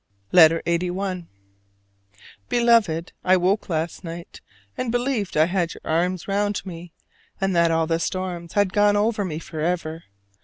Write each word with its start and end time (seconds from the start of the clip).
LETTER 0.31 0.63
LXXXI. 0.65 1.27
Beloved: 2.49 3.11
I 3.23 3.37
woke 3.37 3.69
last 3.69 4.03
night 4.03 4.41
and 4.75 4.91
believed 4.91 5.37
I 5.37 5.45
had 5.45 5.75
your 5.75 5.81
arms 5.85 6.27
round 6.27 6.65
me, 6.65 6.91
and 7.39 7.55
that 7.55 7.69
all 7.69 7.87
storms 7.99 8.53
had 8.53 8.73
gone 8.73 8.95
over 8.97 9.23
me 9.23 9.37
forever. 9.37 10.05